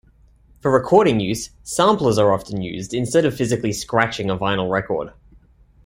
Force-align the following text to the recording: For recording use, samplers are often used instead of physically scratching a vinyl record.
For 0.61 0.71
recording 0.71 1.19
use, 1.19 1.51
samplers 1.61 2.17
are 2.17 2.33
often 2.33 2.63
used 2.63 2.91
instead 2.91 3.23
of 3.23 3.37
physically 3.37 3.71
scratching 3.71 4.31
a 4.31 4.35
vinyl 4.35 4.67
record. 4.71 5.13